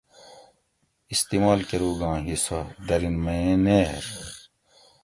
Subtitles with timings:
[1.13, 4.03] استعمال کروگاں حصہ:- درین میٔیں نیر